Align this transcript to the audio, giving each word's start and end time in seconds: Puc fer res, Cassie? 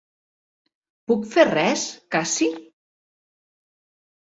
Puc 1.11 1.27
fer 1.35 1.45
res, 1.51 1.85
Cassie? 2.17 2.51